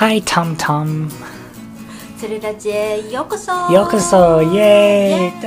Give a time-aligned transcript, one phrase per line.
[0.00, 1.10] Hi, Tom Tom.
[2.18, 3.52] ツルラジへようこそ。
[3.70, 5.42] ようこそ、イエーイ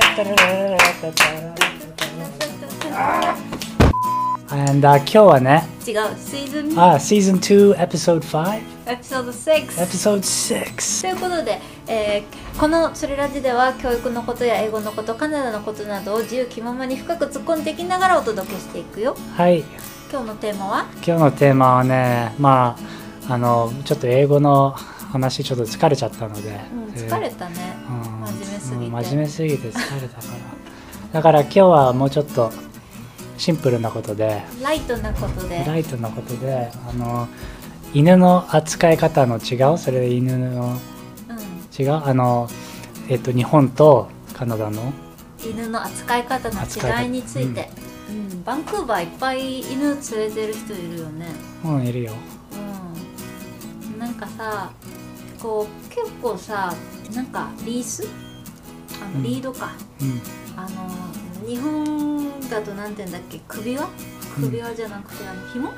[4.50, 5.94] And、uh, 今日はね、違う。
[6.16, 11.00] シーズンあ、Season 2, Episode 5, エピソード6 Episode 6.
[11.02, 19.16] ということで、えーこのツルラジでは教育のことや英語のことカナダのことなどを自由気ままに深く突っ込んでいきながらお届けしていくよ。
[19.36, 19.64] はい、
[20.12, 20.86] 今日のテーマは？
[21.04, 24.72] 今日のテーマはね、まあ、あの、ちょっと英語の
[25.12, 28.86] 話ちょっと疲れちゃったので、うん疲れたね、うん真面目すぎて。
[28.86, 30.34] うん真面目すぎて疲れたから。
[31.12, 32.52] だから今日はもうちょっと
[33.38, 35.64] シンプルなことで、ライトなことで。
[35.64, 37.28] ライトなことで、あの、
[37.92, 39.78] 犬の扱い方の違う？
[39.78, 40.76] それで犬の
[41.28, 41.92] うん、違う？
[42.04, 42.48] あの、
[43.08, 44.92] えっと、日本とカナダの
[45.44, 47.70] 犬の扱い方の違いについて、
[48.08, 48.42] うん。
[48.44, 51.26] バンクーバーいっぱい犬連れてる人いるよね。
[51.64, 52.12] うんいるよ
[54.24, 54.72] かさ
[55.40, 56.74] こう結構さ
[57.14, 58.08] なんかリース？
[59.02, 59.22] あうん。
[59.22, 60.20] のリードか、うん。
[60.56, 63.40] あの日本だとなんて言うんだっけ？
[63.46, 63.82] 首輪？
[63.82, 64.44] うん。
[64.44, 65.70] 首輪じゃなくて、あの紐？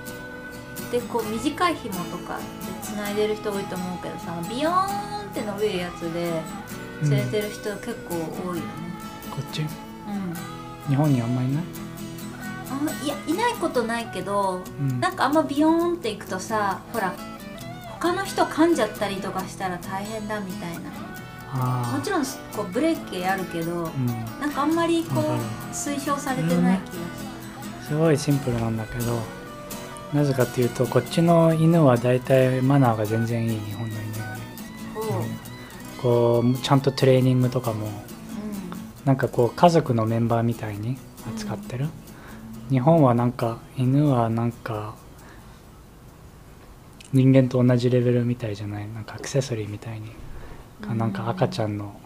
[0.92, 2.42] でこう短い紐とかで
[2.82, 6.40] つないでる人多いと思うけどさビヨーンって伸びるやつで
[7.02, 7.10] うん。
[7.10, 8.60] 連れてる人結構多いよね。
[9.30, 9.62] こっち？
[9.62, 9.68] うん。
[10.88, 11.64] 日本にあんまりいない？
[12.68, 15.00] あいやいないことないけどうん。
[15.00, 17.12] なんかあんまビヨーンっていくとさほら
[17.98, 20.90] 他の人噛んじゃったりとかしたら大変だみたいな。
[21.52, 24.06] あもちろんこうブレーキあるけどーうん。
[24.40, 25.24] なんかあんまりこう
[25.72, 26.92] 推奨されてない気が
[27.82, 29.20] すすごいシンプルなんだけど
[30.12, 34.04] なぜかっていうとこっちの犬は大体マナーが全然いい日本の犬よ
[34.96, 37.90] りう、こうちゃんとトレーニングとかもう
[39.04, 40.98] なんかこう家族のメンバーみたいに
[41.28, 41.86] 扱ってる、
[42.70, 44.96] 日本はなんか犬はなんか
[47.16, 48.88] 人間と同じレベルみたいじゃない？
[48.92, 50.10] なんかアクセサリーみたいに、
[50.82, 51.98] かなんか赤ちゃんの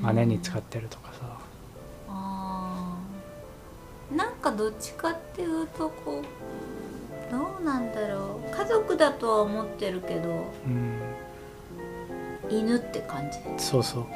[0.00, 1.38] 真似に使ってるとかさ、
[2.08, 4.16] あー。
[4.16, 8.56] なんかどっちかっていうとこうどうなんだろう。
[8.56, 10.46] 家族だとは思ってるけど。
[10.66, 11.00] うん、
[12.48, 13.38] 犬って感じ。
[13.56, 14.06] そうそう。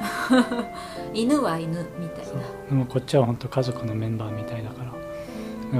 [1.13, 2.31] 犬は犬みたいな。
[2.69, 4.93] でもこっちは本当家族のメンバーみたいだから。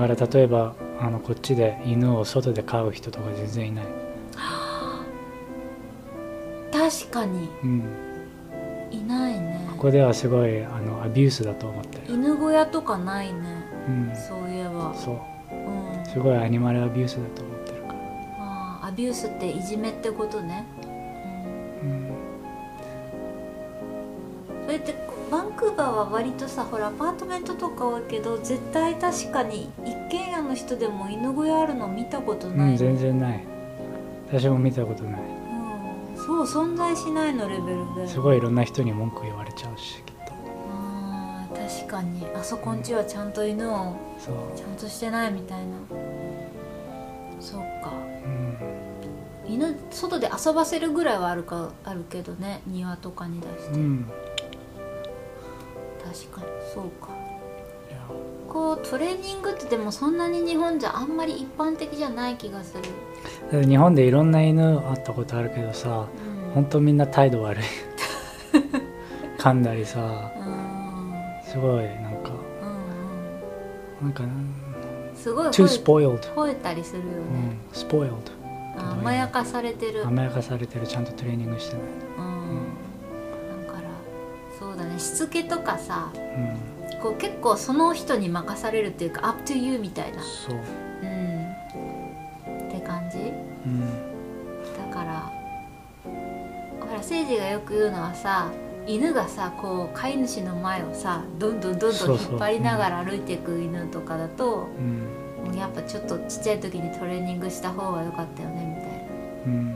[0.07, 3.85] だから例えばあのこっちで犬を外で飼う人とか全然いない、
[6.89, 7.49] 確かに。
[7.63, 7.83] うん、
[8.91, 9.67] いないね。
[9.71, 13.39] ここではすごいあのアビュースだと思ってる、犬小屋とかないね。
[13.87, 14.95] うん、そういえば。
[14.95, 15.19] そう。
[15.53, 15.57] う
[16.01, 16.05] ん。
[16.05, 17.95] すごいアニマルアビュースだと思ってるから、
[18.39, 20.65] あーアビュースっていじめってことね、
[21.83, 21.89] うん。
[21.89, 22.07] うん、
[24.65, 24.95] それって
[25.29, 33.43] バンクーバーは割とさほらアパートメントとか多いけど絶対確かに一軒家の人でも犬小屋あるの見たことない、うん、全然ない。
[34.29, 35.21] 私も見たことない。
[35.21, 35.36] うん
[36.27, 38.05] そう存在しないのレベルで。
[38.05, 40.33] すごいいろんな人に文句言われちゃうしきっと。
[40.69, 42.27] あー確かに。
[42.35, 45.77] あそこんちはちゃんと犬をちゃんとしてないみたいな。
[47.39, 47.93] そっか。
[48.25, 48.57] うん。
[49.47, 52.61] 犬外で遊ばせるぐらいはあるかあるけどね。
[52.67, 54.05] 庭とかに出して、うん、
[56.03, 56.47] 確かに。
[56.73, 57.07] そうか。
[58.49, 62.83] こうトレーニングってでもそんなに日本じゃあんまり一般的じゃない気がする、
[63.51, 66.07] 日本でいろんな犬会ったことあるけどさ
[66.47, 67.63] うん、本当みんな態度悪い。
[69.37, 69.99] 噛んだりさ
[70.37, 71.13] うん。
[71.43, 72.31] すごいなんか
[74.01, 74.53] うんなんかうん
[75.15, 78.11] すごい吠え spoiled、吠えたりするようね、ん、spoiled
[78.77, 80.05] あ甘やかされてる。
[80.05, 80.85] 甘やかされてる。
[80.85, 81.83] ちゃんとトレーニングしてない、
[82.19, 83.65] うん。
[83.67, 83.89] だから
[84.59, 84.99] そうだね。
[84.99, 90.21] しつけとかさうん、こう結構その人に任されるっていうか up to you みたいな。
[90.21, 90.55] そう、
[97.07, 98.51] ほら誠治がよく言うのはさ
[98.85, 105.07] 犬がさこう飼い主の前をさどんどんどんどん引っ張りながら歩いていく犬とかだとうん。
[105.55, 109.07] やっぱちょっとちっちゃい時にトレーニングした方が良かったよねみたいな、
[109.45, 109.75] うん。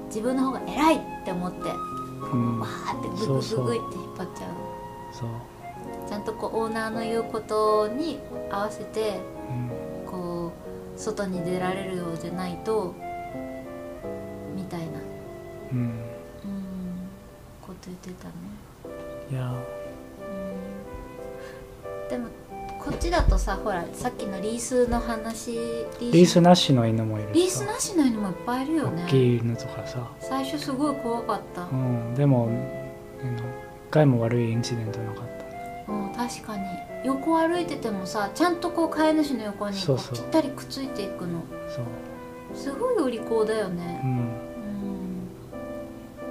[0.00, 1.58] うん、自分の方が偉いって思って
[2.32, 2.60] うん。
[2.60, 4.50] わーってググググって引っ張っちゃう。
[5.12, 5.28] そう、
[6.08, 8.18] ちゃんとこうオーナーの言うことに
[8.50, 10.52] 合わせてうん、こ
[10.96, 12.94] う外に出られるようじゃないと
[18.10, 18.34] ってたね。
[19.30, 19.50] いや。
[19.50, 19.54] う
[22.06, 22.08] ん。
[22.08, 22.28] でも
[22.78, 29.04] こっちだとさほらさっきのリースの話リースなしの犬もいるリーさスなしの犬もいっぱいいるよね。
[29.04, 31.62] 大きい犬とかさ、最初すごい怖かった。
[31.62, 32.50] うん、でも
[33.22, 33.42] 一
[33.90, 35.24] 回も悪いインシデントなかっ
[35.86, 35.92] た。
[35.92, 36.62] うん確かに。
[37.04, 39.86] 横歩いててもさちゃんとこう飼い主の横にぴっ
[40.30, 41.40] たりくっついていくの。
[41.68, 41.84] そう。
[42.54, 43.84] すごいお利口だようねん。
[43.88, 43.92] う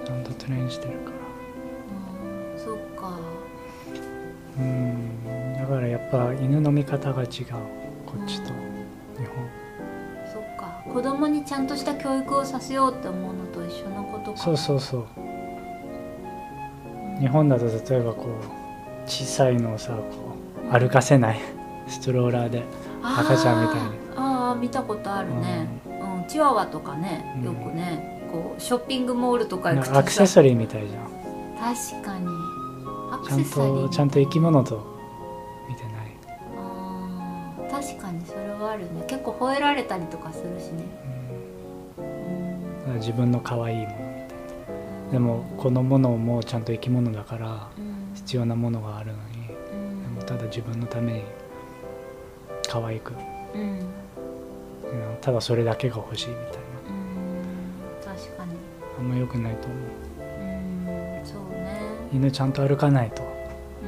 [0.03, 0.05] ん。
[0.05, 1.17] ちゃんとトレインしてるから。
[1.17, 1.22] うん
[2.63, 3.19] そっか。
[4.57, 5.57] うん。
[5.57, 7.29] だからやっぱ犬の見方が違う。
[8.05, 9.49] こっちと日本。
[10.31, 10.83] そっか。
[10.91, 14.37] 子供にちゃんとした教育をさせようって思うのと一緒のことか。
[14.37, 15.05] そうそうそう。
[17.19, 20.35] 日本だと例えばこう小さいのをさこ
[20.69, 21.39] う歩かせない。
[21.87, 22.63] ストローラーで。
[23.03, 23.87] 赤ちゃんみたいに。
[24.15, 26.25] あーあー見たことあるね、うん。
[26.29, 27.43] チワワとかねうん。
[27.43, 31.23] よくね、こうショッピングモールとか行くとかアクセサリーみたいじゃん。
[31.63, 32.27] 確かに
[33.25, 34.85] ちゃんとちゃんと生き物と
[35.69, 35.93] 見てない。
[36.57, 39.03] あー確かにそれはあるね。
[39.07, 40.83] 結構吠えられたりとかするしね。
[42.87, 42.93] うん。
[42.95, 44.05] 自分の可愛いものみたい
[45.07, 45.11] な。
[45.13, 48.11] でもこのものもちゃんと生き物だからうん。
[48.15, 50.15] 必要なものがあるのにでうん。
[50.15, 51.23] もただ自分のために
[52.69, 53.13] 可愛く
[53.53, 53.61] うん。
[53.61, 53.85] うん。
[55.21, 56.49] ただそれだけが欲しいみたいな。
[58.11, 58.17] うん。
[58.17, 58.51] 確かに。
[58.99, 59.79] あんま良くないと思う。
[60.19, 61.25] うん。
[61.25, 61.62] そうね
[62.13, 63.23] 犬ちゃんと歩かないと。
[63.83, 63.85] う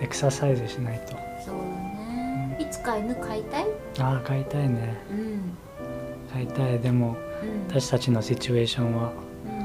[0.00, 0.04] ん。
[0.04, 1.16] エクササイズしないと。
[1.44, 2.56] そうだね。
[2.60, 3.66] いつか犬飼いたい？
[3.98, 4.96] ああ飼いたいね。
[5.10, 5.56] うん。
[6.32, 6.78] 飼いたい。
[6.78, 7.66] でもうん。
[7.68, 9.12] 私たちのシチュエーションは。
[9.44, 9.52] うん。
[9.54, 9.56] う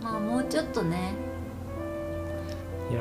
[0.00, 0.02] ん。
[0.02, 1.12] まあもうちょっとね。
[2.90, 3.00] いや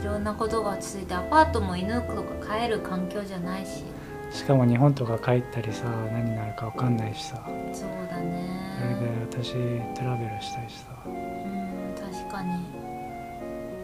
[0.00, 3.82] いろんなことが落ち着いてアパートも犬とか飼える環境じゃないし。
[3.82, 3.95] ー
[4.30, 7.42] しかも日本とか帰ったりさ何になるか分かんないしさ。
[7.72, 9.52] そうだそれでね私
[9.98, 10.88] トラベルしたいしさ。
[11.06, 12.86] うん確かに。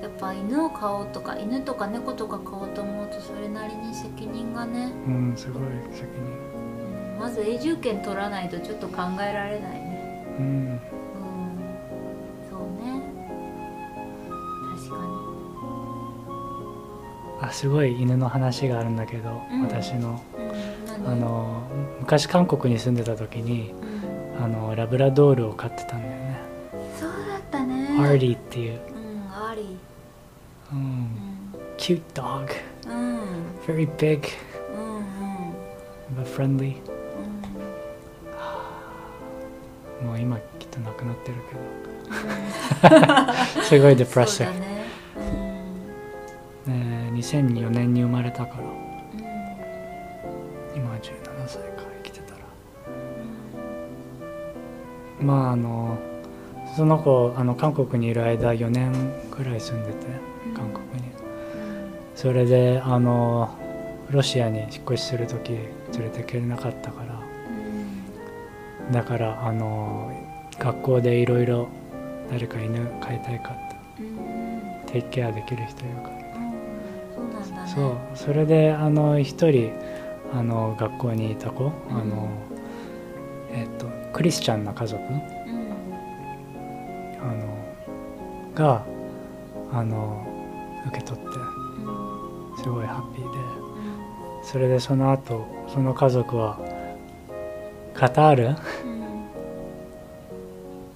[0.03, 5.63] やっぱ犬を飼おうとか犬とか猫とか飼おうと思うとそれなりに責任がね、うんすごい
[5.93, 10.27] 責うんまず永住権取らないとちょっと考えられないね。
[10.39, 10.81] 任うん
[17.53, 19.63] すごい犬の話があるんだけど、うん。
[19.63, 20.23] 私の。
[20.39, 20.45] に
[20.97, 21.05] うん。
[21.05, 21.63] 何あの
[22.01, 23.73] 昔韓国に住んでた時に
[24.39, 24.45] うん。
[24.45, 26.37] あのラブラドールを飼ってたんだよね、
[26.99, 27.97] そうだったね。
[27.99, 30.81] アーディっていう、うんアリう、うん。
[30.81, 31.09] ん
[31.79, 32.49] cute dog.
[32.87, 33.21] うん。
[33.67, 34.29] Very big.
[34.75, 35.03] うんうん。
[36.23, 36.77] But friendly.
[40.03, 40.07] うん。
[40.09, 41.43] もう今きっと亡くなってるうん。
[41.45, 41.55] け
[43.07, 44.72] どすごいデプレッショだねうんン、ね、
[47.33, 48.65] 2004年に生まれたから。
[48.65, 48.77] うん。
[50.77, 51.11] 今は17
[51.47, 52.41] 歳か生きてたら。
[55.21, 55.99] まああの
[56.77, 58.93] その子あの韓国にいる間4年
[59.31, 60.07] くらい住んでて
[60.55, 61.11] 韓国に。
[62.15, 63.57] それであの
[64.11, 67.19] ロシアに引っ越しする時連れてけれなかったから。
[68.87, 68.93] うん。
[68.93, 70.13] だからあの
[70.59, 71.69] 学校でいろいろ
[72.31, 74.03] 誰か犬飼いたいかって。
[74.03, 74.87] うん。
[74.87, 76.32] テイクケアできる人いるかそうなんだ
[77.51, 77.59] ね。
[77.75, 77.97] そう。
[78.15, 79.73] それであの一人
[80.33, 82.29] あの学校にいた子、あの
[83.53, 85.23] えっとクリスチャンな家族うん。
[87.21, 87.35] あの
[88.55, 88.85] が
[89.73, 90.27] あの
[90.89, 91.31] 受け取ってう
[92.55, 92.57] ん。
[92.63, 94.45] すごいハッピーでうん。
[94.45, 96.59] それでその後その家族は
[97.95, 98.51] カタールう
[98.89, 98.93] ん。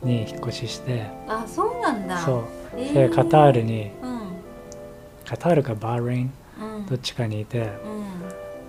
[0.08, 2.18] に引っ越ししてあそうなんだ。
[2.18, 2.44] そう。
[2.76, 3.08] えー。
[3.08, 4.05] でカタールにうん
[5.26, 6.86] カタールかバーレインうん。
[6.86, 7.68] どっちかにいてうん。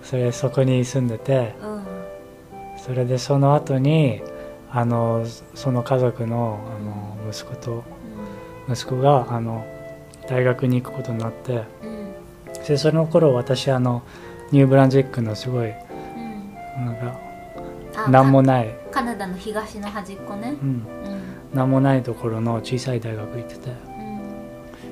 [0.02, 1.84] それそこに住んでてうん。
[2.76, 4.20] それでその後に
[4.70, 5.24] あの
[5.54, 6.82] その家族のあ
[7.24, 7.84] の息子と
[8.68, 9.64] 息子があの
[10.28, 12.64] 大学に行くことになってうん。
[12.66, 14.02] でその頃私あの
[14.50, 16.86] ニューブランズウィックのすごいうん。
[16.86, 17.20] なんか
[18.04, 20.56] あ何もない、カナダの東の端っこね。
[20.62, 20.86] うん、うん。
[21.52, 23.70] 何もないところの小さい大学行ってて。
[23.70, 23.87] うん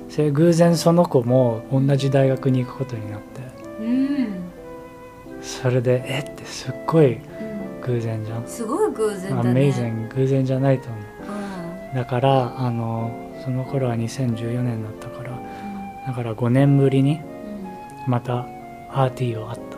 [0.09, 3.41] それ偶然その子も同じ大学に行くことになって。
[3.81, 4.29] うん。
[5.43, 7.81] それでえってすっごいうん。
[7.83, 8.47] 偶然じゃん。
[8.47, 9.51] すごい偶然だね。
[9.51, 11.01] アメイゼン偶然じゃないと思う。
[11.91, 11.95] うん。
[11.97, 13.11] だからあの
[13.45, 15.41] その頃は2014年だったから
[16.07, 17.21] だから5年ぶりに
[18.07, 18.47] また
[18.91, 19.77] アーティーを会った。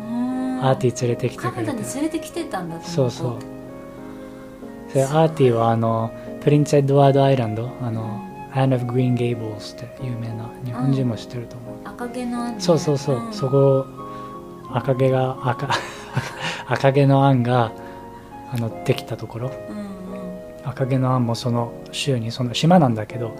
[0.00, 1.88] うんアーティー連れてきてカナダくれて。
[1.88, 3.58] に連れてきてたんだそうそう
[4.88, 12.60] それアーティーはあのプリンス・エドワード・アイランドあの、 Anne of Green Gables って有名な日本人も知ってると思う、赤毛のアンね。
[12.60, 13.32] そうそうそう、ん。
[13.32, 13.86] そこ
[14.72, 15.68] 赤毛が赤
[16.66, 17.72] 赤毛のアンが
[18.52, 19.50] あのできたところ。
[19.70, 19.86] うんうん。
[20.64, 23.34] 赤毛のアンもその州にその島なんだけど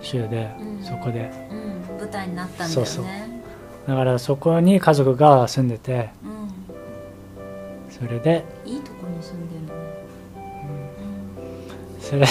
[0.00, 0.84] 州で、うん。
[0.84, 1.30] そこで。
[1.50, 1.98] うん。
[1.98, 2.74] 舞台になったんだよね。
[2.74, 3.04] そうそう。
[3.86, 6.36] だからそこに家族が住んでてうん。
[7.88, 9.82] それでいいとこに住んでるね、
[11.98, 12.26] それうん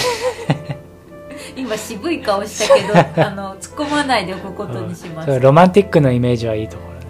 [1.54, 2.94] 今渋い顔したけど
[3.26, 7.06] あの突っ込まないでおくことにしましたそうロマンティックのイメージはいいところね。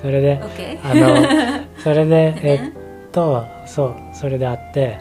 [0.00, 2.72] それで OK あの それでえね
[3.08, 4.98] っとそうそれで会って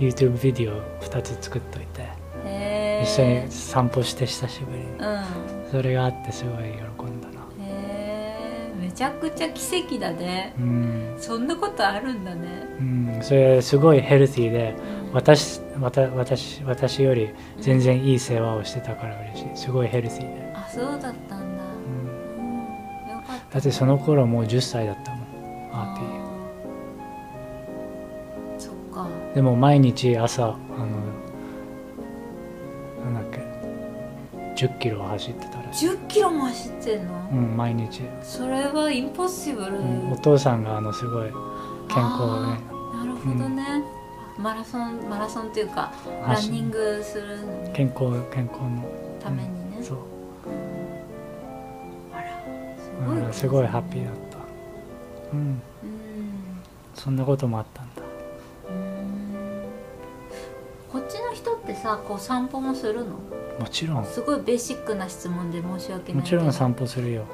[0.00, 0.06] うん。
[0.08, 2.06] YouTube ビデオ2つ作っといて
[3.02, 4.84] 一緒に散歩して久しぶりに。
[4.86, 4.88] う
[5.18, 5.22] ん。
[5.70, 6.78] それがあってすごい喜
[8.98, 10.52] ちゃくちゃ奇跡だね。
[10.58, 12.66] うん、そんなことあるんだね。
[12.80, 14.74] うん、それすごいヘルシーで
[15.04, 19.56] うん私私私より全然いい世話をしてたから嬉しい。
[19.56, 21.28] すごいヘルシーで、あそうだったんだ。
[21.28, 21.38] うん、
[22.40, 22.56] うん。
[23.08, 23.54] よかった。
[23.54, 25.20] だってその頃もう10歳だったもん。
[25.72, 28.58] アーティー。
[28.58, 29.06] そっか。
[29.32, 30.56] でも毎日朝あの
[34.58, 41.30] 10キロ走ってたらしい、10キロも走ってんの、うん、毎日、それはインポッシブル、うん、お父さんがあのすごい
[41.88, 42.58] 健康をね。
[42.92, 43.84] なるほどね、
[44.36, 47.72] マラソンマラソンっていうかラ走ンニングするのに。
[47.72, 48.84] 健康健康の。
[49.22, 49.98] ためにね、そう。
[52.12, 52.28] あら
[52.82, 54.38] すうごい、んすごいハッピーだった。
[55.34, 55.38] うん。
[55.38, 55.60] うん。
[56.96, 58.02] そんなこともあったんだ。
[58.70, 59.62] うん。
[60.90, 63.20] こっちの人ってさこう散歩もするの？
[63.58, 64.04] もちろん。
[64.04, 67.24] すごいベーシックな質問で申し訳ないもちろん散歩するよ。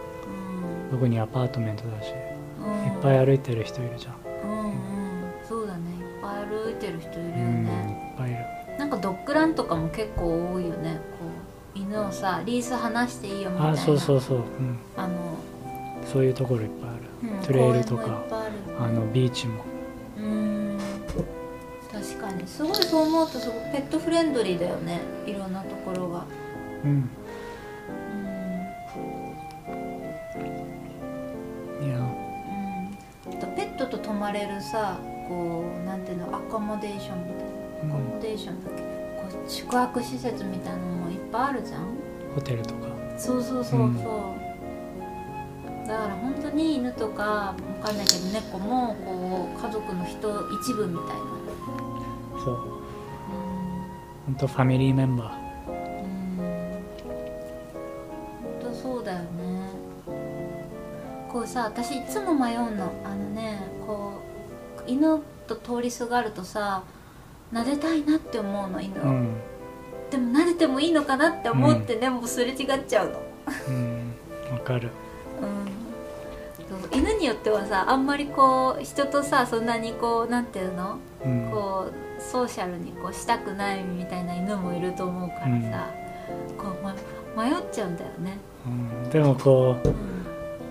[0.88, 0.90] うん。
[0.98, 2.08] 特にアパートメントだし。
[2.08, 2.14] いっ
[2.94, 4.14] うんぱい歩いてる人いるじゃん。
[4.48, 4.74] うんうん。
[5.46, 5.80] そうだね。
[5.90, 7.70] いっぱい歩いてる人いるようんね、
[8.10, 8.38] いっぱいいる。
[8.78, 11.00] なんかドッグランとかも結構多いよね。
[11.18, 11.26] こ
[11.76, 13.72] う犬をさリース離していいよみたいな。
[13.72, 15.14] あそうそうそう、うん、あの、
[16.12, 16.92] そういうところいっぱいあ
[17.26, 18.22] る、うんトレイルとか。
[18.80, 19.62] あのビーチも。
[19.68, 19.73] うん
[21.94, 22.46] 確かに。
[22.46, 25.00] すごいそう思うとすごいペットフレンドリーだよね。
[25.26, 26.24] いろんなところが。
[26.84, 27.08] うん。
[31.80, 31.86] うん。
[31.86, 31.98] いや。
[31.98, 32.04] うん。
[33.32, 34.98] あとペットと泊まれるさ
[35.28, 37.44] こうなんていうのアコモデーションみたい
[37.88, 37.94] な。
[37.94, 38.82] アコモデーションだっけ？
[38.82, 38.88] こ
[39.46, 41.86] う宿泊施設みたいなのもいっぱいあるじゃん。
[42.34, 42.88] ホテルとか。
[43.16, 43.96] そうそうそうそう、うん。
[45.86, 51.14] だから本当に犬とかわかんないけど猫もこう家族の人一部みたいな
[52.44, 52.56] そう。
[54.26, 55.36] 本当ファミリーメンバ
[55.66, 56.82] うんうん。
[58.42, 59.24] 本当そうだよね。
[61.32, 62.92] こうさ私いつも迷うの。
[63.04, 64.12] あのねこ
[64.86, 66.84] う犬と通りすがるとさ
[67.52, 69.40] 撫でたいなって思うの犬うん。
[70.10, 73.22] でも撫でてもいいのかなって思ってね、もうすれ違っちゃうの。
[73.68, 74.12] うん。
[74.52, 74.90] わかる。
[75.40, 75.83] うん
[76.92, 80.98] 犬によってはさあんまりこう人とさそんなにこうなんていうの？
[81.24, 81.50] うん。
[81.50, 85.90] こうソーシャルにこうしたくないみたいな犬もいると思うからさ、
[86.56, 86.94] こう、ま、
[87.44, 89.10] 迷っちゃうんだよね、うん。
[89.10, 89.94] でもこうん、う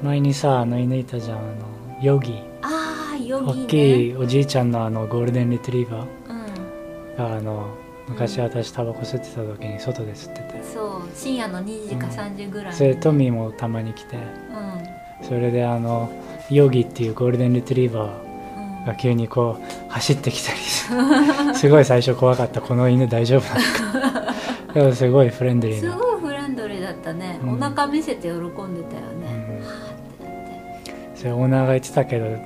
[0.03, 1.47] 前にさあの犬いたじゃんあの
[2.01, 2.41] ヨギ。
[2.61, 3.63] ああヨギね。
[3.65, 6.05] 大きいおじいちゃんのあのゴールデンリトリーバうん。
[7.15, 7.67] ーがあの
[8.07, 10.63] 昔私タバコ吸ってた時に外で吸ってて。
[10.63, 11.01] そう。
[11.13, 14.17] 深夜の2時か3時ぐらいに、それトミーもたまに来て。
[14.17, 14.72] うん
[15.27, 16.11] それであの
[16.49, 18.85] ヨギっていうゴールデンリトリーバーうん。
[18.85, 20.59] が急にこう走ってきたり。
[21.55, 22.61] すごい最初怖かった。
[22.61, 23.41] この犬大丈夫
[23.93, 24.33] なのか。
[24.73, 27.53] でもすごいフレンドリーすな、ごいフレンドリーだったね、うん。
[27.53, 28.75] お腹見せて喜んでたよね、
[29.49, 32.41] うん、はーってなって、それオーナーが言ってたけどうん。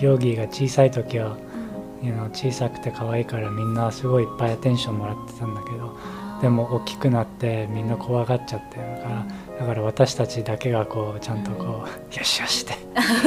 [0.00, 1.36] ヨギが小さい時は
[2.02, 2.30] うん。
[2.32, 5.96] 小さくて可愛いからみんなすごいいっぱいアテンションもらってたんだけど
[6.40, 9.26] でも大きくなってみんな怖がっちゃってだから
[9.58, 12.74] だから私たちだけがこうちゃんとこう、よしよしって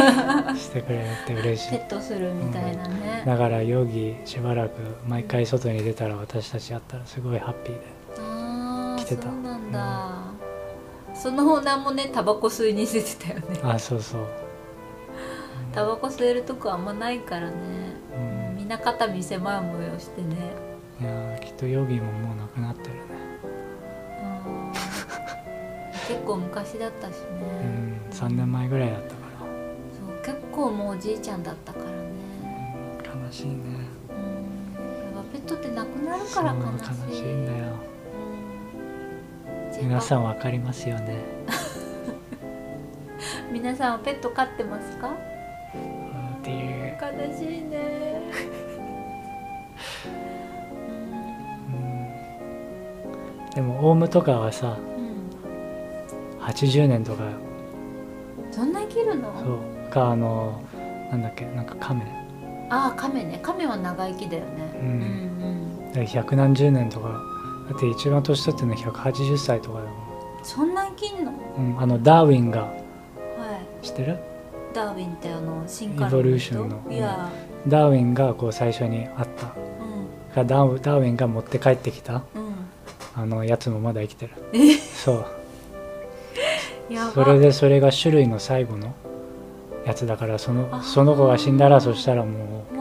[0.58, 1.72] してくれるって嬉しい。
[1.72, 4.72] ペットするみたいなね、だからヨギしばらく
[5.06, 9.24] 毎回外に出たら私たち会ったらすごいハッピーで来てた。
[9.24, 10.12] そうなんだ、
[11.13, 13.60] そのオーナーもねタバコ吸いに出てたよね。
[13.63, 14.22] あそうそう、
[15.74, 17.53] タバコ吸えるとこあんまないからね、
[18.15, 18.56] うん。
[18.56, 20.38] みんな肩身狭い思いをしてね。
[21.01, 22.38] いやーきっとヨギももう
[26.12, 27.18] 結構昔だったしね、
[27.63, 29.22] うん3年前ぐらいだったか
[29.94, 31.91] そう結構もうおじいちゃんだったからね。
[33.03, 33.53] ら悲しいね。
[33.56, 33.58] うん
[35.15, 36.65] やっぱペットって亡くなるから悲しい。
[37.10, 37.65] 悲しいんだよ。
[39.80, 39.88] うん。
[39.88, 41.24] 皆さんわかりますよね。
[43.51, 45.10] 皆さんはペット飼ってますか？
[45.10, 45.13] っ
[46.44, 46.53] てい
[46.89, 48.22] う、悲しいね。
[51.68, 55.00] うん、でもオウムとかはさうん、
[56.51, 57.24] 80年とか。
[58.51, 59.34] そんな生きるの？
[59.39, 59.91] そう。
[59.91, 60.62] かあの
[61.12, 62.05] なんだっけなんかカメ
[62.70, 63.39] ああカメね。
[63.41, 64.79] カメは長生きだよね。
[64.81, 64.89] うん。
[64.89, 67.10] うんで百何十年とか。
[67.70, 69.91] だって一番年取ってるの180歳とかだも
[70.43, 71.31] そんな生きんの？
[71.31, 72.74] はん、うん、あのダーウィンが。
[73.81, 73.86] い。
[73.86, 74.17] 知ってる？
[74.74, 76.81] ダーウィンってあの進化論イボリューションの。
[76.89, 77.29] いや、
[77.67, 79.48] ダーウィンがこう最初にあった。
[79.48, 82.13] うがダーウダーウィンが持って帰ってきた。
[82.13, 82.24] んうん。
[83.15, 84.34] あのやつもまだ生きてる。
[84.53, 84.75] え？
[84.77, 85.25] そう
[87.13, 88.93] それでそれが種類の最後の
[89.86, 92.77] やつだからそのその子が死んだらそしたらももう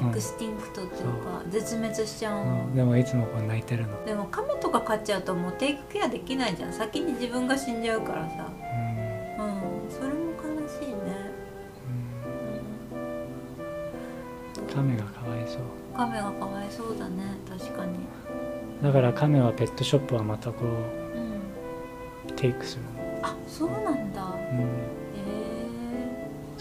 [0.00, 0.10] うん。
[0.10, 2.42] extinct っていうか、絶滅しちゃう。
[2.42, 2.74] う、の、うん。
[2.74, 6.72] でもいつもこう泣いてるの、でも亀とか飼っちゃうともう take care できないじゃん。
[6.72, 8.46] 先に自分が死んじゃうからさ。
[9.38, 9.44] うん。
[9.44, 9.90] うん。
[9.90, 10.96] それも悲しいね、
[14.58, 15.60] うん、亀がかわいそう。
[15.92, 17.24] うん、亀がかわいそうだね。
[17.48, 17.98] 確かに。
[18.82, 22.30] だから亀はペットショップはまたこうん。
[22.30, 22.95] うテイクするあ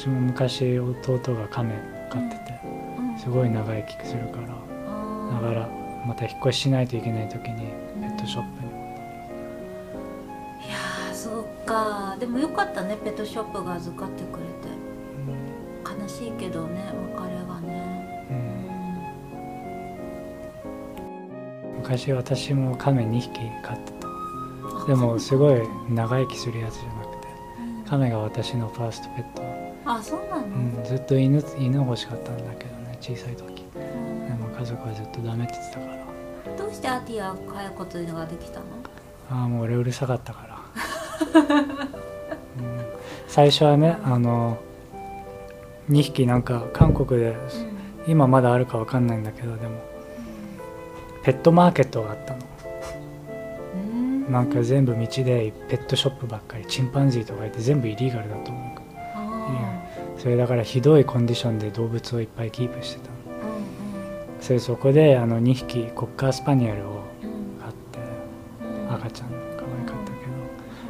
[0.06, 1.74] ちも昔弟が亀
[2.12, 2.62] 飼ってて
[3.18, 4.54] すごい長生きするからだ
[5.42, 5.68] から
[6.06, 8.70] また引っ越ししないといけない時にペットショップに。
[10.68, 12.16] いやーそうか。
[12.20, 14.70] でもよかったねペットショップが預かってくれて。
[16.04, 16.84] 悲しいけどね
[17.16, 18.28] 別れがね。
[18.30, 18.38] うん。
[21.74, 23.32] うん昔私も亀2匹
[23.64, 24.08] 飼ってた。
[24.84, 27.28] あでもすごい長生きするやつじゃなくて
[27.60, 27.84] うん。
[27.86, 29.45] 亀が私のファーストペット、あ
[30.10, 30.48] そうなの、う
[30.82, 33.66] ん、ずっと犬犬欲しかったんだけどね小さい時。
[33.76, 34.28] うん。
[34.28, 36.06] でも家族はずっとダメって言ってたから。
[36.58, 38.66] どうしてアティアを飼うことができたの？
[39.32, 40.60] ああもう俺うるさかったから、
[42.60, 42.86] うん、
[43.28, 44.60] 最初はねあの
[45.90, 47.36] 2匹なんか韓国で
[48.08, 49.82] 今まだあるかわかんないんだけどでも
[51.24, 52.40] ペットマーケットがあったの。
[53.74, 54.32] うん。
[54.32, 58.64] なんか全部道でペットショップばっかりチンパンジーとかいて全部イリーガルだと思う。
[58.64, 58.65] あ
[60.18, 63.16] それだからひどいコンディションで動物をいっぱいキープしてたの。
[63.16, 68.00] ーうんそれそこであの2匹コッカースパニエルをうん飼って
[68.62, 70.18] うん赤ちゃん可愛かったけ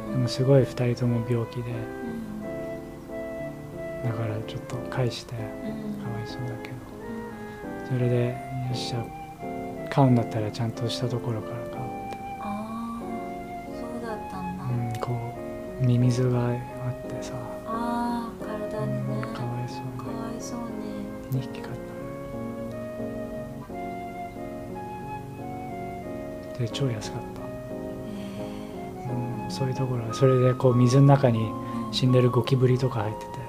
[0.08, 1.72] どでもすごい2人とも病気で
[4.04, 6.86] だからちょっと返してかうんうんわいそうだけど。
[7.88, 8.34] それでよ
[8.72, 9.04] っしゃ
[9.90, 13.00] 飼うんだったらちゃんとしたところから飼おうって、ああ
[13.78, 15.34] そうだったんだ、うん、こ
[15.80, 16.50] うミミズが
[21.30, 21.86] 2匹飼った。
[26.52, 33.46] ので超安かった、へうん、そういうところはそれでこう水の中にえ死んでるゴキブリとか入ってて。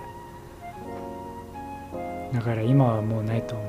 [2.34, 3.63] だから今はもうないと思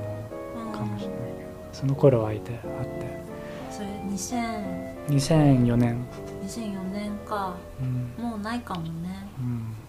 [0.70, 3.06] うかもしれないけどその頃はいてあって。
[3.70, 6.06] それ2000 2004年。
[6.44, 7.54] 2004年か。
[7.80, 8.22] うん。
[8.22, 9.26] もうないかもね。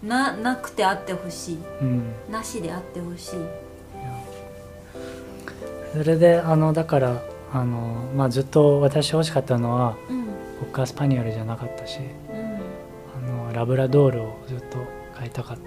[0.02, 0.08] うん。
[0.08, 1.58] ななくてあってほしい。
[1.82, 2.14] うん。
[2.30, 3.69] なしであってほしい
[5.92, 7.22] それであのだから
[7.52, 10.20] あの、まあ、ずっと私欲しかったのはうん。
[10.60, 12.00] コッカースパニエルじゃなかったし
[12.30, 13.30] うん。
[13.32, 14.78] あのラブラドールをずっと
[15.14, 15.62] 飼いたかった。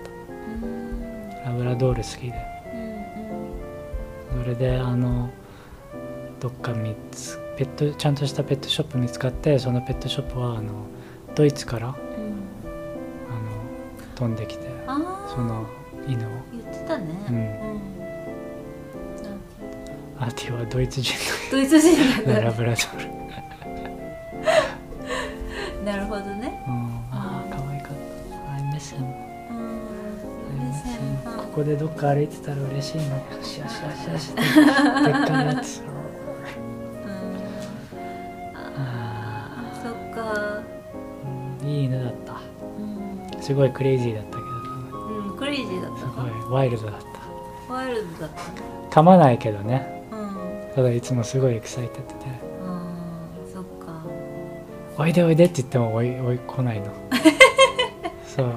[0.66, 1.30] うん。
[1.46, 2.34] ラブラドール好きで。
[4.38, 5.30] うんそれであの
[6.40, 10.88] どっか見つペットちゃんとしたペットショップ見つかってそのペットショップはあの
[11.36, 12.24] ドイツからあのうん。
[12.24, 12.34] うん
[14.16, 15.66] 飛んできてああその
[16.08, 16.30] 犬を。
[16.52, 17.06] 言ってたね。
[17.30, 18.03] うん
[20.26, 21.14] なんてアーティはドイツ人
[21.52, 22.40] ドイツ人のだ。
[22.40, 23.06] かラブラドール、
[25.86, 26.64] らなるほどね。
[26.68, 26.74] うん、
[27.12, 27.92] ああ可愛かっ
[28.30, 29.04] た「I miss him」
[31.54, 33.04] ここでどっか歩いてたら嬉しいな。
[33.16, 35.88] よしよしよしよしでっかいやつうん
[38.56, 38.58] あ
[39.60, 40.62] あそっか
[41.62, 42.34] うんいい犬だった
[42.66, 47.02] うんすごいクレイジーだったけどうんクレイジーだったすごいワイルドだっ
[47.70, 48.30] ワイルドだっ
[48.92, 49.83] た噛まないけどねうん
[50.76, 52.26] ただいつもすごい excited で。
[52.66, 54.04] あーそっか
[54.98, 56.88] 「おいでおいで」って言っても追い追い来ないの。
[58.26, 58.54] そう、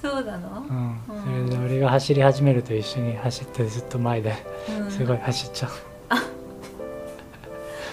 [0.00, 0.62] そうなの？
[0.68, 1.00] うん、
[1.48, 4.34] それで俺が走り始めると一緒に走ってずっと前で
[4.80, 4.90] うん。
[4.90, 5.70] すごい走っちゃう。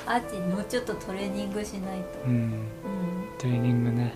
[0.06, 2.06] アーチもうちょっとトレーニングしないと。
[2.26, 2.34] うん。
[2.34, 2.50] うん。
[3.38, 4.14] トレーニングね。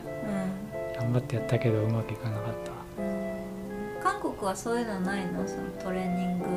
[0.96, 2.54] う頑張ってやったけどうまくいかなかっ
[2.98, 3.02] た。
[3.02, 4.04] んうん。
[4.04, 5.48] 韓国はそういうのないの？
[5.48, 6.50] そのトレーニングあ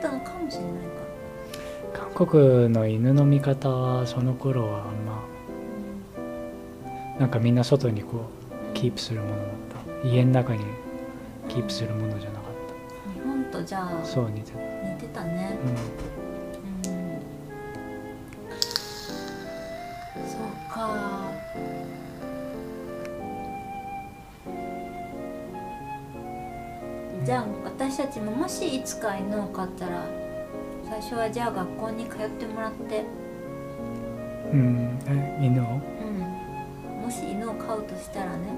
[0.00, 2.10] ったのかもしれないか。
[2.14, 5.22] 韓国の犬の見方はその頃はあんま
[7.18, 8.26] なんかみんな外にこ
[8.72, 9.46] うキープするものだっ
[10.02, 10.08] た。
[10.08, 10.64] 家の中に
[11.48, 14.58] キープするものじゃなかっ日本とじゃあたそう似てた
[28.50, 30.04] しいつか犬を飼ったら
[30.88, 33.04] 最初はじゃあ学校に通ってもらって、
[34.52, 38.48] うん、え犬を、うん、もし犬を飼うとしたらね、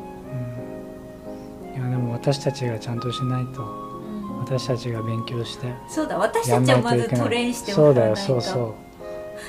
[1.75, 3.63] うん、いやでも私たちがちゃんとしないと
[4.03, 8.33] うん、私たちが勉強してそうだ私たちはいまずトレインしてそうだよもらわないと。
[8.33, 8.69] そうそう、う。
[8.71, 8.75] ん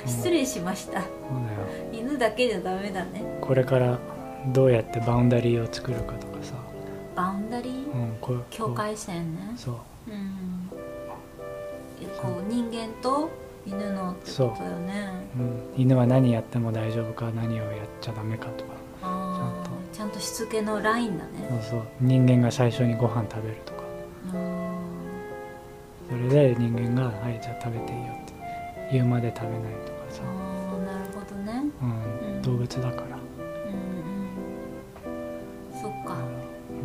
[0.05, 1.01] 失礼しました。
[1.01, 1.11] そう
[1.47, 2.03] だよ。
[2.03, 3.23] 犬だけじゃダメだね。
[3.41, 3.99] これから
[4.47, 6.53] どうやってバウンダリーを作るかとかさ。
[7.15, 8.45] バウンダリー、うん、こう。
[8.49, 9.53] 境界線ね。
[9.55, 9.75] そう
[10.07, 10.69] うん。
[12.01, 13.29] えこう人間と
[13.65, 15.09] 犬のってことよね。
[15.37, 15.41] う。
[15.41, 18.71] ん、犬は何やっても大丈夫か何をやっちゃダメかとか。
[19.91, 21.47] ちゃんとしつけのラインだね。
[21.49, 21.83] そうそう。
[22.01, 23.83] 人間が最初にご飯食べるとか。
[24.33, 24.73] あ
[26.09, 28.33] それで人間が「はいじゃあ食べていいよ」って
[28.91, 33.12] 言うまで食べないとかさなるほどねうんうん動物だから、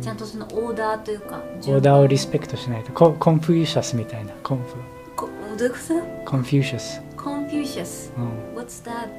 [0.01, 2.91] ちゃんとそのオーダーというかオーダーをリスペクトしないと。
[2.93, 4.33] コ Confucius みたいな。
[4.43, 4.75] コンフ
[5.15, 5.77] こどういうこ
[6.25, 6.29] と？
[6.31, 9.09] Confucius、 Confucius うん、What's that?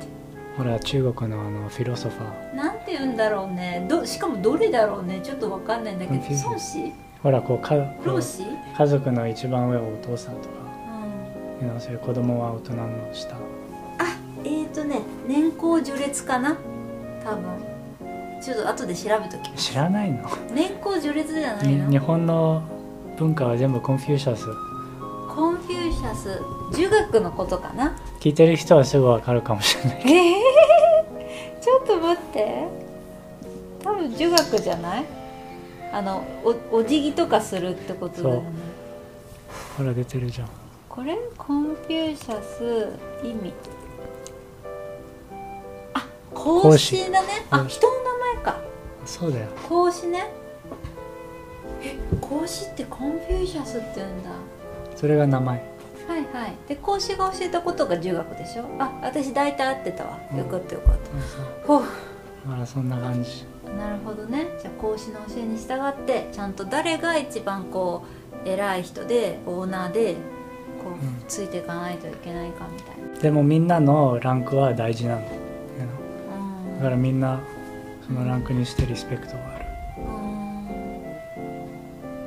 [0.56, 2.56] ほら中国のあの philosopherー。
[2.56, 3.86] なんて言うんだろうね。
[3.88, 5.20] どしかもどれだろうね。
[5.22, 6.20] ちょっとわかんないんだけど。
[6.20, 8.42] 孫子ほらこうかこう老子
[8.76, 10.54] 家族の一番上はお父さんとか
[11.62, 11.80] うん。
[11.80, 13.34] そういう子供は大人の下。
[13.34, 13.38] あ
[14.44, 16.56] えーとね年功序列かな。
[17.22, 17.42] 多分
[18.42, 20.28] ちょっと後で調べとき知らないの。
[20.54, 22.62] 年功序列じゃないに日本の
[23.18, 24.46] 文化は全部 Confucius。
[25.28, 26.40] Confucius。
[26.72, 27.96] 儒学のことかな？
[28.20, 32.64] 聞いてる人はすぐわかるかもしれないええちょっと待って。
[33.82, 35.04] 多分儒学じゃない？
[35.92, 36.24] あの
[36.70, 38.52] おお辞儀とかするってことだよね。
[39.76, 40.48] ほら出てるじゃん。
[40.88, 41.18] これ？
[41.36, 43.52] Confucius意味。
[45.94, 47.28] あ孔子だね。
[47.50, 47.99] あ人の
[48.30, 48.60] 名前か。
[49.04, 49.46] そうだよ。
[49.68, 50.30] 孔子ね。
[51.82, 54.30] え孔子って Confucius って言うんだ。
[54.96, 55.58] それが名前。
[56.06, 56.54] はいはい。
[56.68, 58.64] で孔子が教えたことが儒学でしょ。
[58.78, 60.18] あ私大体合ってたわ。
[60.32, 60.38] うん。
[60.38, 61.82] よかったよかった、ほう。
[62.46, 63.44] ほらそんな感じ。
[63.76, 64.48] なるほどね。
[64.60, 68.04] じゃあ孔子の教えに従ってちゃんと誰が一番こ
[68.44, 70.14] う偉い人でオーナーで
[70.82, 71.24] こう、うん。
[71.28, 73.20] ついていかないといけないかみたいな。
[73.20, 75.40] でもみんなのランクは大事なん know
[76.78, 77.59] だからみんなそ
[78.12, 79.64] のランクにしてリスペクトがある。
[79.98, 80.64] うん。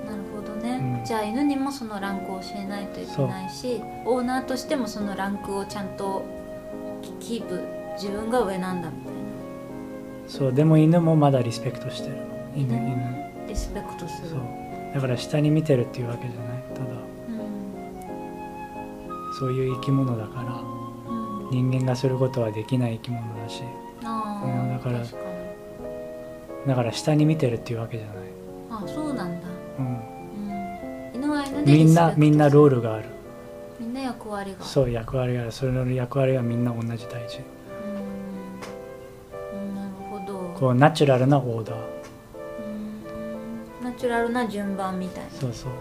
[0.05, 1.05] なるほどね、うん。
[1.05, 6.23] じゃあ犬にもそのランクを教えないといけないしオーナーとしてもそのランクをちゃんと
[7.19, 7.61] キープ
[7.95, 9.13] 自分が上なんだみたい
[10.27, 12.23] そうでも犬もまだリスペクトしてるの。
[12.55, 12.95] 犬うん犬。
[12.95, 13.11] な
[13.47, 14.29] リスペクトする。
[14.29, 14.39] そう。
[14.93, 16.63] だから下に見てるっていうわけじゃない。
[16.73, 16.85] ただ。
[17.29, 17.31] う
[19.31, 19.33] ん。
[19.37, 20.53] そういう生き物だから。
[21.11, 21.49] うん。
[21.51, 23.63] 人間がすることはできない生き物だし。
[24.05, 24.99] あいやあだから
[26.67, 28.17] だから下に見てるっていうわけじゃない、
[28.69, 29.47] あそうなんだ、
[29.79, 29.89] うん、う
[31.61, 33.05] ん、みんなみんなロールがある。
[33.79, 34.63] みんな役割が。
[34.63, 35.51] そう役割がある。
[35.51, 37.39] それの役割はみんな同じ大事。
[39.53, 39.59] うん。
[39.59, 40.53] うんなるほど。
[40.57, 41.75] こうナチュラルなオーダー。
[43.81, 43.83] うん。
[43.83, 45.71] ナチュラルな順番みたいそうそう。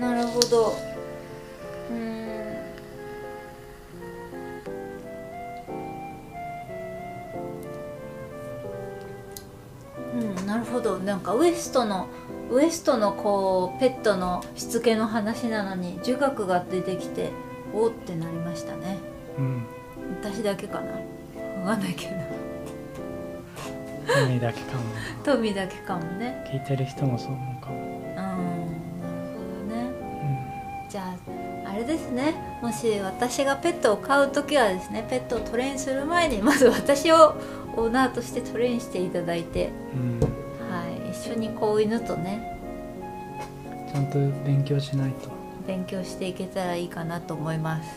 [0.00, 0.72] ななるほど。
[1.90, 2.23] うんうん
[11.04, 12.08] なんかウエストの
[12.50, 17.30] ウエストのこうペットのしつけの話なのに儒学が出てきて
[17.72, 18.98] おーってなりましたね。
[19.38, 19.66] うん。
[20.20, 20.92] 私だけかな。
[21.62, 22.12] わかんないけど。
[24.06, 24.82] 海だけかも
[25.24, 26.44] トミーだけかもね。
[26.52, 28.42] 聞いてる人もそう思うかも、うんなるほ
[29.70, 29.90] どね。
[30.88, 31.16] うじゃ
[31.64, 32.34] ああれですね。
[32.62, 37.34] もし私がペットを飼う時はですねペットをトレインする前にまず私を
[37.76, 40.33] オーナーとしてトレインしていただいて、んうん、
[41.30, 42.58] 緒に子犬とね
[43.92, 45.30] ちゃんと勉強しないと、
[45.66, 47.88] 勉強していけたらいいかなと思います。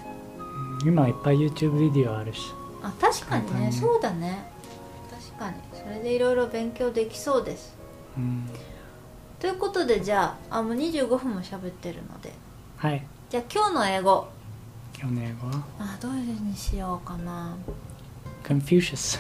[0.82, 2.40] うん今いっぱい YouTube ビデオあるし。
[2.84, 4.46] あ確かにねそうだね。
[5.10, 5.56] 確かに。
[5.74, 7.76] それでいろいろ勉強できそうです。
[8.16, 8.48] うん。
[9.40, 12.32] ということでじゃああもう25分も喋ってるので。
[12.76, 13.04] はい。
[13.32, 14.28] じゃあ今日の英語。
[15.00, 15.64] 今日の英語は？
[15.80, 17.56] あどれにしようかな。
[18.44, 19.20] Confucius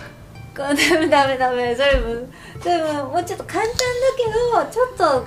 [0.63, 2.27] ダメダメダメそれも
[2.61, 3.77] それももうちょっと簡単だ
[4.17, 4.25] け
[4.69, 5.25] どちょっと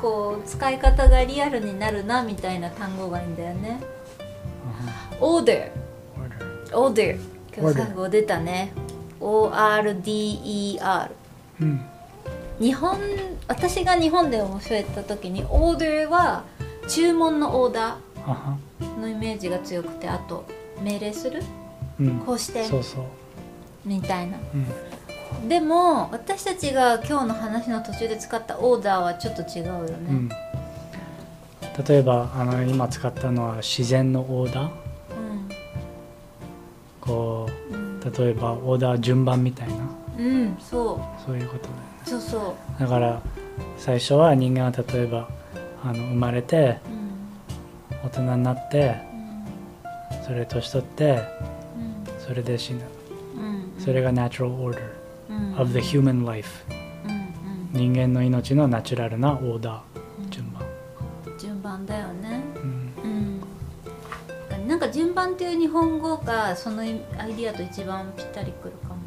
[0.00, 3.80] こう使い方がリアルになるなみたいな単語がいいんだよね。
[5.20, 5.70] order
[6.16, 7.18] Order order
[7.56, 8.72] 今日最後出たね。
[9.20, 11.10] ORDER
[11.60, 11.80] うん。
[12.58, 12.98] 日本
[13.48, 16.44] 私が日本で教えた時に order は
[16.88, 20.44] 注文のオーダーのイメージが強くてあと
[20.82, 21.42] 命令する？
[22.00, 22.18] うん。
[22.20, 22.64] こうして。
[22.64, 23.04] そうそう
[23.84, 24.38] みたいな。
[24.54, 25.48] うん。
[25.48, 30.28] でも私たちが今日の話の途中で使ったオーダーはちょっと違うよね、うん。
[31.86, 34.70] 例えばあの今使ったのは自然のオーダー？
[37.00, 37.76] こうん。
[37.76, 38.00] うん。
[38.00, 39.74] う例えばオーダー順番みたいな？
[40.18, 41.26] うん、そう。
[41.26, 41.82] そういうことだよね。
[42.04, 42.80] そうそう。
[42.80, 43.20] だから
[43.76, 45.28] 最初は人間は例えば
[45.82, 48.08] あの生まれてうん。
[48.08, 48.96] 大人になって
[50.14, 50.24] うん。
[50.24, 51.20] それ年取ってうん。
[52.20, 52.78] それで死ぬ。
[52.78, 52.93] うん
[53.84, 54.80] それが natural order
[55.28, 55.60] うん。
[55.60, 56.64] of the human life
[57.72, 60.62] 人間の命のナチュラルなオーダー順番、
[61.38, 62.40] 順番だよね。
[62.56, 63.40] うん。
[64.62, 64.68] うん。
[64.68, 69.02] なんか順番っていう日本語がそのアイディアと一番ぴったりくるかも。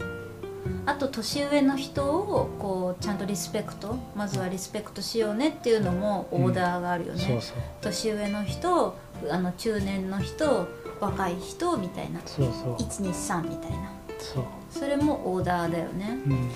[0.86, 7.58] あと年上の人をこうちゃんとリスペクトまずはリスペクトしようねっていうのもオーダーがあるよね、そうそう。
[7.82, 8.96] 年上の人
[9.30, 10.68] あの中年の人
[11.00, 12.20] 若い人みたいな。
[12.26, 12.76] そうそう。
[12.76, 13.92] 123みたいな。
[14.20, 16.18] そうそれもオーダーだよね。
[16.28, 16.50] うん。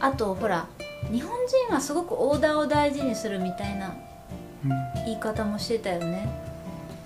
[0.00, 0.66] あとほら
[1.12, 1.30] 日本
[1.68, 3.94] 人はすごくオーダーを大事にするみたいな
[4.64, 4.70] うん。
[5.04, 6.28] 言い方もしてたよね。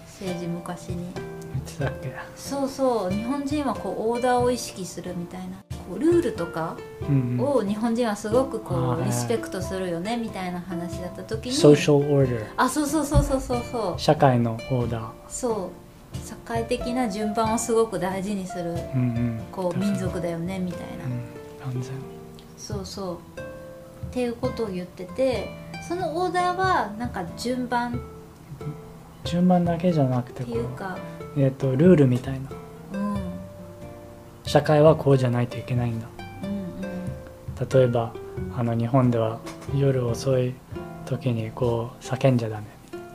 [0.07, 1.13] 政治昔に。
[2.37, 3.11] そうそう。
[3.13, 5.59] 日本人はこうオーダーを意識するみたいな。
[5.89, 6.77] こうルールとか
[7.39, 11.53] を日本人はすごくこうリスペクトするよねみたいな話だった時に。
[11.53, 14.01] Social order あそうそうそうそうそうそう。
[14.01, 15.11] 社会のオーダー。
[15.29, 15.82] そう
[16.25, 19.41] 社会的な順番をすごく大事にするうんうん。
[19.51, 21.05] こう民族だよねみたいな、
[21.67, 21.83] うん。
[22.57, 23.17] そうそう。
[23.41, 23.43] っ
[24.11, 25.49] ていうことを言ってて
[25.89, 27.97] そのオーダーはなんか順番っ
[29.25, 30.99] 順番だけじゃなくてこうていうか
[31.37, 32.51] えっ、とルールみたいな。
[32.99, 33.17] うん。
[34.45, 36.07] 社会はこうじゃないといけないんだ。
[36.43, 37.69] うん。
[37.69, 38.13] 例えば
[38.55, 39.41] あの日本では
[39.75, 40.55] 夜遅い
[41.07, 42.67] 時にこう叫んじゃダメ。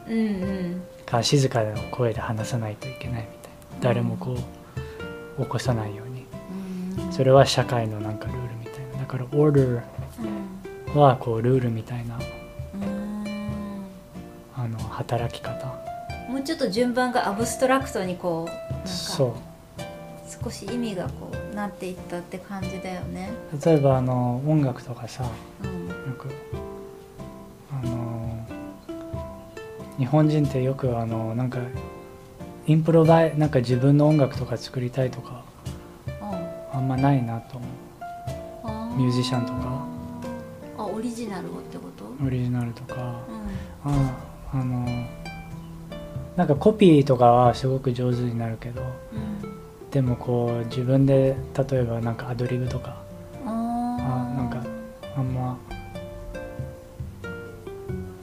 [0.10, 3.82] うんうんうんか静かな声で話さないといけないみたいな。
[3.82, 4.36] 誰もこ
[5.38, 6.26] う起こさないように。
[7.06, 7.13] うん。
[7.13, 9.00] それは社会のなんかルールみたいな。
[9.00, 12.20] だからオーダーはこうルールみたいな。
[12.74, 13.26] うん。
[14.56, 15.67] あの働き方。
[16.30, 19.34] もうちょっと順番がアブストラクトにこうなんかそう。
[20.43, 23.30] 少し意味がこうなっていったって感じだよね。
[23.65, 25.24] 例えばあの音楽とかさ
[25.63, 25.88] うん。
[25.88, 26.47] よくあ
[29.98, 31.60] 日本人ってよくあのなんか
[32.66, 35.44] インプロバイなんか自分の音楽とか作りたいとか
[36.74, 37.68] あんまないなと思
[38.64, 39.86] あミュージシャンとか。
[40.78, 42.06] あオリジナルをってこと？
[42.24, 42.96] うオリジナルとか。
[43.86, 43.92] うん。
[43.92, 44.16] あ
[44.54, 44.86] あの
[46.36, 49.90] なんかコピーとかはすごく上手になるけどうん。
[49.90, 51.36] でもこう自分で
[51.72, 52.98] 例えばなんかアドリブとか
[53.46, 54.67] あなんか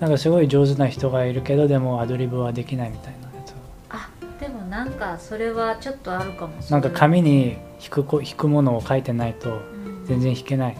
[0.04, 3.54] なんかすごい上手な人がいるけどでもアドリブはできないみたいなやつ。
[3.88, 10.04] あでもなんかそれはちょっとあるかもしれなんか紙に弾くこ弾くものを書いてないとうん。
[10.06, 10.76] 全然弾けない。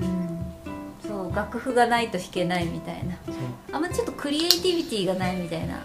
[0.00, 1.06] うん。
[1.06, 3.18] そう楽譜がないと弾けないみたいな。
[3.70, 5.82] あんまちょっとクリエイティビティがないみたいな、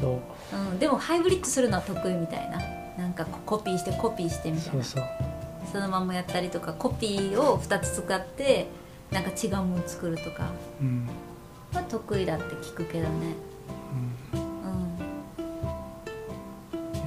[0.00, 0.18] そ
[0.52, 0.56] う。
[0.72, 2.58] うん、でもハイブリッドするのは得意みたいな。
[2.98, 4.82] なんかコピーしてコピーしてみたいな。
[4.82, 5.04] そうそう。
[5.70, 8.66] そのままやったりとかコピーを2つ使って
[9.12, 10.50] なんか違うもの作るとか。
[10.80, 11.08] うん
[11.72, 13.34] は得意だって聞くけどね。
[14.32, 14.40] うん。
[14.40, 14.46] うん。
[16.94, 17.02] いや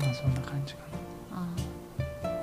[0.00, 0.80] まあそんな感じか
[1.32, 1.54] あ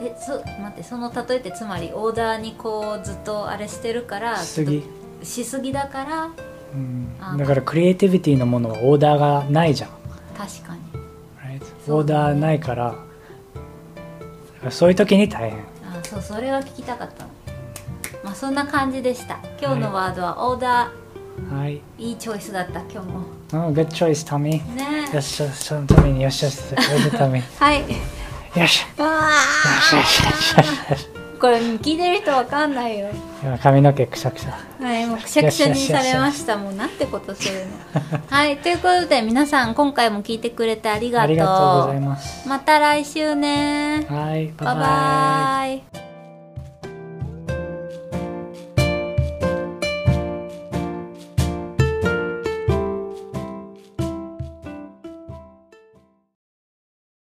[0.01, 4.83] えそ待ってその例えってつまりオーダーにこうずっとあれしてるからなしすぎ。
[5.23, 6.29] しすぎだから
[6.73, 7.15] うん。
[7.19, 9.89] あだからクリエイティビティのものはオーダーがないじゃん。
[10.37, 10.81] 確かに。
[11.59, 11.93] Right？
[11.93, 12.95] オーダーないから
[14.69, 15.59] そういう時に大変。
[15.59, 17.25] あそうそれが聞きたかった
[18.39, 20.91] そんな感じでした今日のワードはオーダ
[21.53, 24.63] はいーいいチョイスだった今日も Oh, good choice, Tommy.
[24.75, 27.45] ねよしよし、そのためによしよし、俺のために。
[27.57, 29.21] はいよし、 わよ
[29.81, 31.09] しよしよしよしよし。
[31.41, 33.07] これ聞いてる人わかんないよ
[33.41, 34.57] 今髪の毛くしゃくしゃ。
[34.81, 36.55] はい、もうくしゃくしゃにされました。
[36.55, 38.19] もうなんてことするの。
[38.29, 41.25] はい、ということで皆さん今回も聞いてくれてありがとう。
[41.25, 42.47] ありがとうございます。
[42.47, 44.05] また来週ね。
[44.09, 44.75] はい、バイバイバイ。
[44.75, 46.08] バイ。